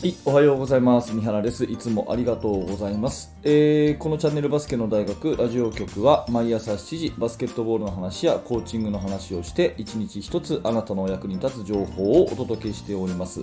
[0.00, 1.12] はい、おはようございます。
[1.12, 1.64] 三原です。
[1.64, 3.34] いつもありがとうございます。
[3.42, 13.42] えー、このチャンネルバスケの大学ラジオ局は毎朝7時バスケットボールの話やコーチングの話をして一日一つあなたのお役に立つ情報をお届けしております。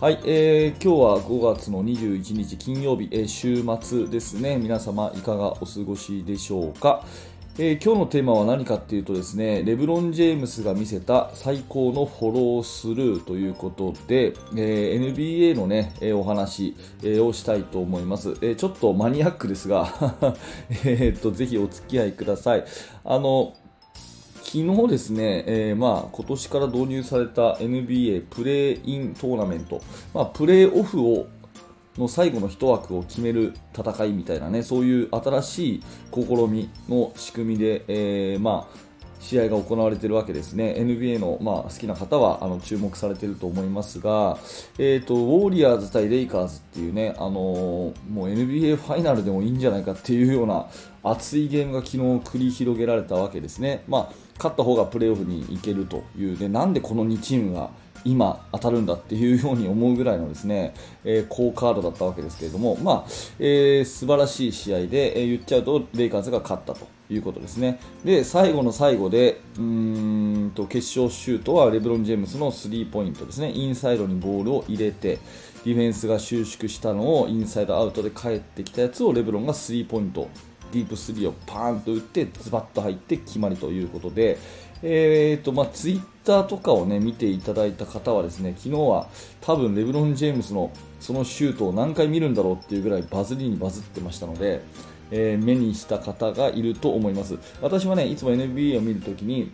[0.00, 4.58] はい、えー、今日は5月の21日金曜日、えー、週末ですね。
[4.58, 7.04] 皆様いかがお過ごしでしょうか？
[7.58, 18.34] えー、今日のテーマは何かっていうとですね、レブロン・ジェームスが見せた最高のフォロースルーということで、えー、NBA のね、えー、お話、えをしたいと思います。
[18.42, 19.88] えちょっとマニアックですが
[20.84, 22.64] えっと、ぜひお付き合いください。
[23.04, 23.54] あの、
[24.42, 29.80] 昨日ですね、えー、まあ今年から導入された NBA プレイイントーナメント、
[30.14, 31.26] まあ、プレーオフを
[31.98, 35.82] の最後の1枠を決める戦いみたいなね、そういう新しい
[36.12, 38.86] 試みの仕組みで、えー、まあ、
[39.26, 40.74] 試合が行われているわけですね。
[40.78, 44.38] NBA の、まあ、好きな方はあの注目されていると思いますが、
[44.78, 50.66] えーと、ウォーリアーズ対レイカーズっていうね、あのー、もう NBA ファイナルでもいいんじゃないかっていうような
[51.02, 53.82] 熱いゲームが昨日繰り広げられたわけですね。
[53.88, 57.70] まあ、勝った方がプレーオフに行けるというで、なんでこの2チームが
[58.06, 67.80] 今当たるんだっていうように思うぐらいのですね、えー、好カードだったわけですけれども、まあえー、素晴らしい試合で、えー、言っちゃうとレイカーズが勝ったということですね。
[68.04, 73.52] で、最後の最後で、うーんと決勝シュートはレブロン・ジェームスのスリーポイントですね。
[73.52, 75.18] インサイドにボールを入れて、
[75.64, 80.28] ディフェンスが収縮したのをインサイドアウトで帰ってきたやつをレブロンがスリーポイント、
[80.72, 84.38] ディープスリーをパーンと打ってズバッと入って決まりということで、
[84.82, 89.08] えーとまあ、ツイッターとかを、ね、見ていただいた方はですね昨日は
[89.40, 94.62] 多分レブロン・ジェームスのそのシュートを何回見るんだろうっていうぐらいバズりにバズってましたので、
[95.10, 97.38] えー、目にした方がいると思います。
[97.62, 99.52] 私はねいつも NBA を見るときに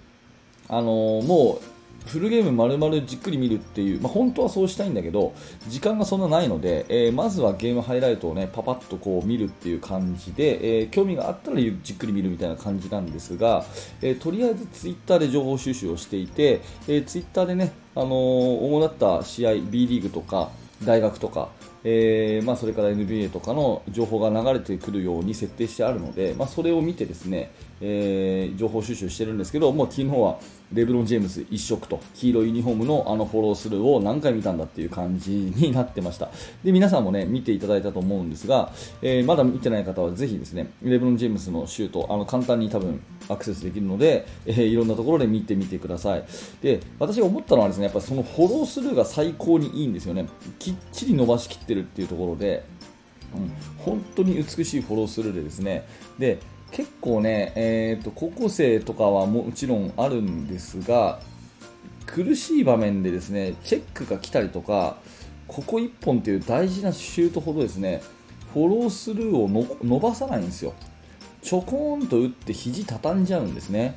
[0.68, 1.71] あのー、もう
[2.06, 5.34] フルゲーム丸々じっくり見るっていう、まあ、本当はそうしたいんだけど
[5.68, 13.64] 時間がそんなないので、えー、まずはゲームハイライトをねパパッとこう見るっていう感じで、えー、興味があったらじっくり見るみたいな感じなんですが、
[14.00, 20.50] えー、とりあえずツイッターで情報収集をしていて、えツイッターでね、あの主だった試合 B リーグとか
[20.84, 21.48] 大学とか、
[21.84, 30.38] えーまあ、それから NBA とかの情報が流れてくるように設定してあるので、まあ、それを見てですね、えー、情報収集してるんですけど、もう昨日は
[30.72, 36.30] レブロン・ジェームズ一色と黄色いユニフォームのあのフォロースルーを何回見たんだっていう感じになってました。
[36.64, 38.72] で皆さんもね見ていただいたと思うんですが、
[39.02, 46.24] えー、まだ見てない方はぜひですねレブロン・ジェームズのシュートあの簡単に多分アクセスできるので、えー、いろんなところで見てみてください。
[46.62, 50.26] で私が思ったのはですねやっぱそのフォロースルーが最高にいいんですよね。
[50.58, 52.64] きっちり伸ばしきってるっていうところで
[53.34, 55.86] うん、本当に美しいフォロースルーでですね。
[56.18, 56.38] で
[56.72, 61.20] 結構ね、えーと、高校生とかはもちろんあるんですが
[62.06, 64.96] 苦しい場面でですねチェックが来たりとか
[65.46, 68.02] ここ1本という大事なシュートほどですね
[68.52, 69.48] フォロースルーを
[69.82, 70.74] 伸ばさないんですよ。
[71.42, 73.96] ちょこんと打って肘畳んじゃうんですね。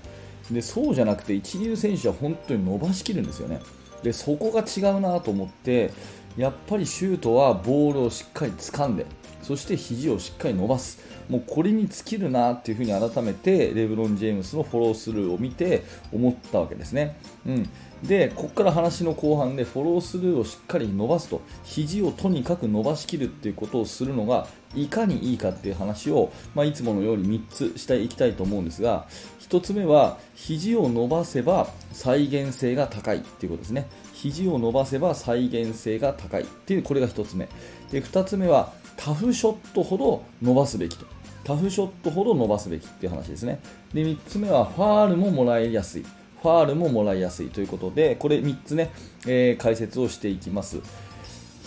[0.49, 3.59] でそうじゃなくて一流選手は本当に伸ばしきるんですよね。
[4.01, 5.91] でそこが違うなと思って
[6.37, 9.05] やっぱりシュートはボールをしっかり掴んで
[9.41, 10.99] そして肘をしっかり伸ばす。
[11.29, 17.17] もうこれに尽きるなっていうふうに改めてレブロン・ジェームスのフォロースルーを見て思ったわけですね。
[17.45, 17.69] うん、
[18.03, 21.41] でここから話の後半でフォロースルーをしっかり伸ばすと。
[21.63, 29.07] 肘をとにかく伸ばしきるっていうことをするのがいかにいいかっていう話を、まあ、いつものように3つしていきたいと思うんですが
[29.49, 33.87] 1つ目は肘を伸ばせば再現性が高いっていうことですね。
[34.15, 37.47] 肘を伸ばせば再現性が高いっていうこれが1つ目。
[37.91, 41.05] で2つ目はタフショットほど伸ばすべきと。
[41.43, 43.59] タフショットほど伸ばすべきっていう話ですね。
[43.93, 46.03] で3つ目はファールももらいやすい。
[46.41, 48.91] ファールももらいやすいということでこれ3つね、
[49.27, 50.79] えー、解説をしていきます。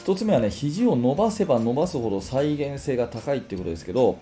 [0.04, 4.18] 1つ目はね肘を伸ばせば伸ばすほど再現性が高いっていうことですけど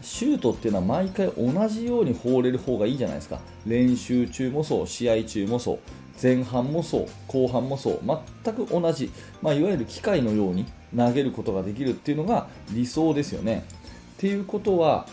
[0.00, 5.78] シュートっていうのは毎回同じように放れる方がいいじゃないですか練習中もそう試合中もそう
[6.20, 8.00] 前半もそう後半もそう
[8.44, 9.10] 全く同じ、
[9.40, 10.66] まあ、いわゆる機械のように
[10.96, 13.64] 投げることができるっていうのが理想ですよね。
[14.16, 15.06] っていうことは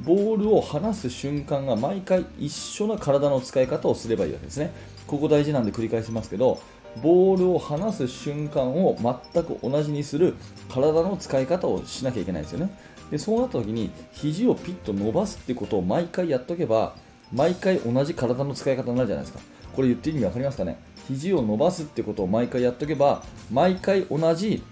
[0.00, 4.72] ボールを離す瞬間が毎回一緒な体の使い方をすればいいわけですね。
[5.06, 6.60] ここ大事なんで繰り返しますけど
[7.02, 10.34] ボールを離す瞬間を全く同じにする
[10.68, 12.70] 体の使い方をしなきゃいけないですよね。
[13.10, 16.94] でそうなった時に肘をピッと伸ばすってことを毎回やっとけば
[17.32, 19.40] 毎回同じ体の使い方になるじゃないですか。
[19.74, 20.78] これ言ってる意味分かりますかね。
[21.06, 24.62] 肘を伸ばすってことを毎回やっとけば毎回同じ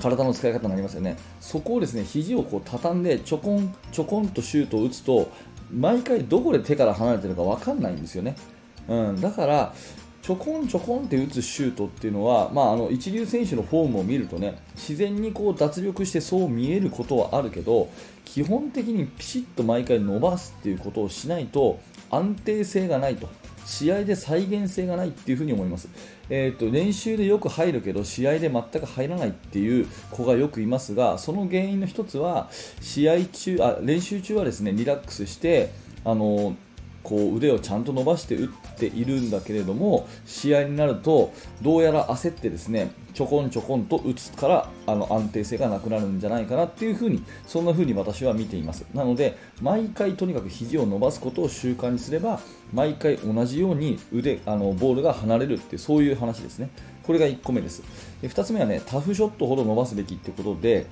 [0.00, 1.16] 体の使い方になりますよね。
[1.40, 5.30] そこをですね肘をこう畳んでちょこんちょこんとシュートを打つと
[5.72, 8.36] 毎回どこで手から離れてるか分かんないんですよね、
[8.88, 9.74] うん、だから
[10.28, 17.88] ちょこんちょこんって打つシュートっていうのは、まあ、あの一流選手のフォームを見るとね自然にこう脱力してそう見えることはあるけど
[18.26, 21.80] 基本的にピシッと毎回伸ばすっていうことをしないと
[22.10, 23.26] 安定性がないと
[23.64, 25.88] 試合で再現性がないっていうふに思います、
[26.28, 32.50] えーと、練習でよく入るけど試合で全く入らないっていう子がよくいますがその原因の一つは
[32.82, 35.70] 試合中あ練習中はですねリラックスして
[36.04, 36.54] あの
[37.08, 41.32] こう腕をちゃんと伸ばして打っているんだけれども試合になると
[41.62, 48.84] どうやら焦ってですねちょこんちょこんと打つからあの安定性がなくなるんじゃないかなっていう風にそんな風に私は見ています。
[48.92, 52.40] なので毎回とにかく肘を伸ばすことを習慣にすれば
[52.74, 56.68] 毎回同じように腕あのボールが離れるってうそういう話ですね。
[57.04, 57.82] これが1個目です。
[58.20, 60.86] で2つ目はねタフショットほど伸ばすべきってことで、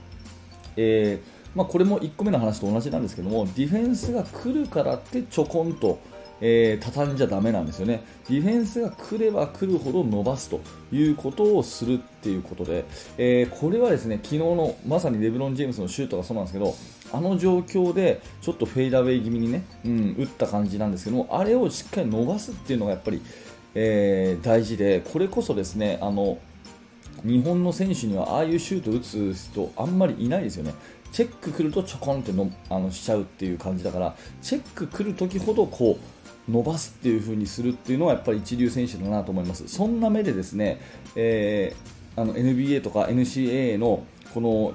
[0.79, 5.99] えーまあ、これも1個目の話と同じなんですけどもディフェンスが来るからってちょこんと、
[6.43, 10.61] えー、畳んじゃだめなんですよねディフェンスが来れば来るほど伸ばすと
[10.93, 12.85] いうことをするっていうことで、
[13.17, 16.75] えー、これはですね昨日のまさにレブロン・ジェームスのシュートがそうなんですけど
[17.11, 23.23] あの状況でちょっとフェイダーウェイ気味にね、うん、打った感じなんですけどもあれをしっかり伸ばすっていうのがやっぱり、
[23.75, 26.39] えー、大事でこれこそですねあの
[27.25, 30.75] 日本の選手にはああいうシュートを打つ人あんまりいないですよね。
[31.17, 35.99] チェック来るとちょこんってのあのしちゃうっていう感じだからチェック来る時ほどこ
[36.47, 39.67] う伸ばすっていう風にするっていうのはやっぱり一流選手だなと思います。
[39.67, 40.79] そんな目でですね、
[41.15, 44.05] えー、あの NBA とか NCAA の
[44.35, 44.75] この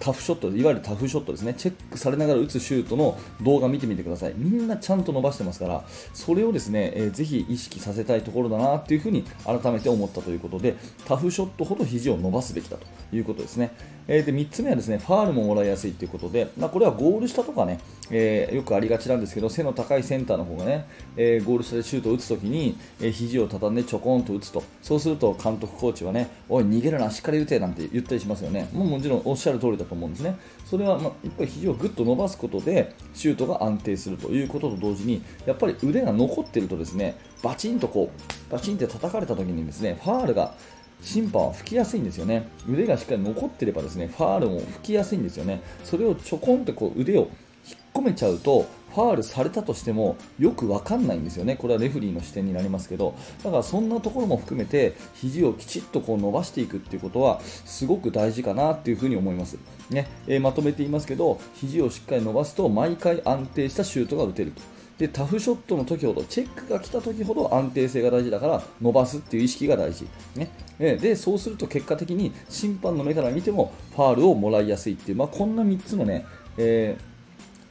[0.00, 4.34] タフショット、いわゆるタフショットですね、チェックされながら打つシュートの動画見てみてください。
[4.34, 10.74] みんなちゃんと伸ばしてますから、それをですね、えー、ぜひ意識させたいところだなっていうふうに改めて思ったということで、
[11.04, 13.72] タフショットほど肘を伸ばすべきだということですね。
[14.08, 17.78] えー、で3つ目はですね、ファールももらいやすいということで、まあ、これはゴール下とかね、
[18.10, 20.86] えー、よくありがちなんですけど、背の高いセンターの方がね、
[21.16, 28.68] えゴール下でシュートを打つときに、え、肘を畳んでちょこんと打つと、そうすると監督、コーチはね、おい、逃げるな、しっかり打てなんて言ったりしますよね。
[28.72, 30.38] もうもちろんおっしゃる通りだとと思うんですね。
[30.64, 40.54] それは、まあ、やっぱり肘をぐっと伸ばすことでシュートが安定するということと同時にやっぱり腕が残っているとですねバチンとこうバチンって叩かれた時にですねファールが
[41.02, 47.22] 審判は吹きやすいんですよね腕がしっかり残っていればですねファールも吹きやすいんですよねそれをちょこんとこう腕を
[47.66, 59.58] 引っ込めちゃうとファールされたとしてもよくわかんないんですよね、これはレフリーの視点になりますけど、だからそんなところも含めて肘をきちっとこう伸ばしていくっていうことはすごく大事かなっていうふに思います。
[59.90, 60.08] ね。
[60.26, 64.62] えー、まとめて言いますけど、肘をしっかり伸ばすと毎回安定したシュートが打てると。
[65.00, 70.06] でタフショットの時ほどチェックが来た時ほど安定性が大事だから伸ばすっていう意識が大事、
[70.36, 76.26] ね、でそうすると結果的に審判の目から見てもファールをもらいやすいっていう、まあ、こんな3つのね、
[76.58, 77.09] えー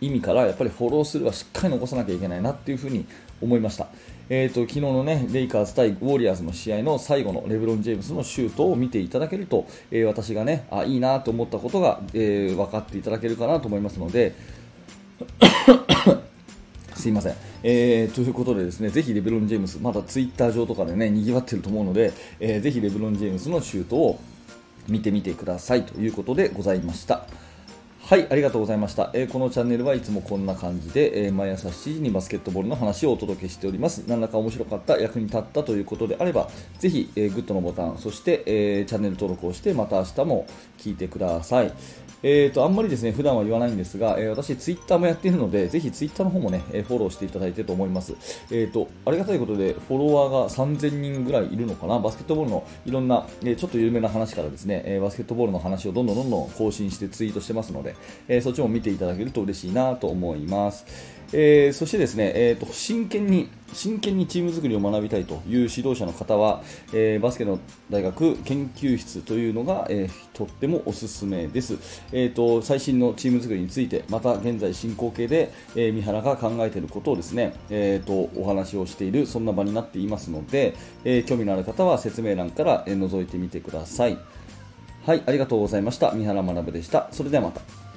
[0.01, 3.06] 意味からやっぱりフォロースルーはしっかり残さなきゃいけないなっていうふに
[3.42, 3.88] 思いました。
[4.31, 14.36] えーと、昨日のねレイカーズ対ウォリアーズの試合の最後のレブロン・ジェームズのシュートを見ていただけると、えー、私がねあいいなと思ったことが、えー、分かっていただけるかなと思いますので。
[16.95, 22.12] すいません、えー、ということでですねぜひレブロン・ジェームズまだツイッター上とかでね賑わっていると思うので、
[22.42, 24.19] えー、ぜひレブロン・ジェームズのシュートを
[24.90, 27.25] 見てみてくださいということでございました。
[28.10, 29.12] はい、ありがとうございました。
[29.14, 34.04] えー、このチャンネルはいつもこんな感じで、えー、毎朝7時にバスケットボールの話をお届けしております。
[34.08, 40.48] 何らか面白かった、役に立ったということであれば、ぜひ、えー、グッドのボタン、そして、えチャンネル登録をして、また明日も
[40.80, 41.72] 聞いてください。
[42.22, 48.14] えーと、あんまりですね普段は言わないんですが、えー、私、ツイッターもやっているので、ぜひツイッターの方もね、えフォローしていただいてと思います。
[48.52, 57.95] えーと、ありがたいことで、フォロワーが3000人ぐらいいるのかな、バスケットボールのいろんな、えー、ちょっと有名な話からですね、えバスケットボールの話をどんどんどんどん更新してツイートしてますので、
[58.28, 60.86] えそっちも見ていただけると嬉しいなと思います。
[61.32, 67.60] えー、そしてですね、えーと、真剣に真剣にチーム作りを学びたいという指導者の方は、えー、バスケの
[67.92, 71.78] 大学研究室というのが、えー、とってもおすすめです、
[72.12, 80.76] えーと、最新のチーム作りについてまた現在進行形で、え三原が考えていることをですね、えーと、お話をしているそんな場になっていますので、
[81.06, 84.18] え興味のある方は説明欄から、え覗いてみてください。
[85.06, 86.12] はいありがとうございました。
[86.12, 87.08] 三原学でした。
[87.12, 87.89] それではまた。